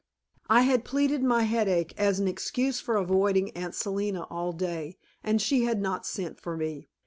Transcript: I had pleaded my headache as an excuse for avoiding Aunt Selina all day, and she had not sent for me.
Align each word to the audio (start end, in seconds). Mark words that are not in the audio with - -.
I 0.49 0.61
had 0.63 0.83
pleaded 0.83 1.21
my 1.23 1.43
headache 1.43 1.93
as 1.95 2.19
an 2.19 2.27
excuse 2.27 2.79
for 2.79 2.95
avoiding 2.97 3.51
Aunt 3.51 3.75
Selina 3.75 4.23
all 4.31 4.51
day, 4.51 4.97
and 5.23 5.39
she 5.39 5.65
had 5.65 5.79
not 5.79 6.07
sent 6.07 6.39
for 6.39 6.57
me. 6.57 6.89